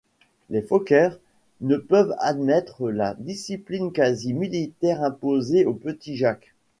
[0.49, 1.09] Les Focker
[1.59, 6.55] ne peuvent admettre la discipline quasi militaire imposée au petit Jack.